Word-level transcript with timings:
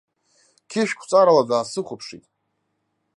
Қьышәқәҵарала 0.69 1.43
даасыхәаԥшит. 1.49 2.23